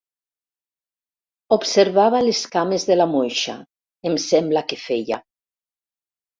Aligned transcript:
«Observava 1.57 2.23
les 2.29 2.41
cames 2.57 2.87
de 2.93 2.99
la 2.99 3.09
moixa» 3.13 3.57
em 4.13 4.21
sembla 4.27 4.67
que 4.73 4.83
feia. 4.89 5.25